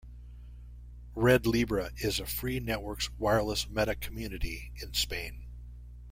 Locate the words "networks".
2.59-3.11